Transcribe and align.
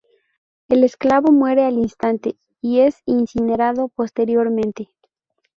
El 0.67 0.83
esclavo 0.83 1.31
muere 1.31 1.63
al 1.63 1.75
instante 1.77 2.35
y 2.59 2.79
es 2.79 3.03
incinerado 3.05 3.87
posteriormente. 3.89 4.89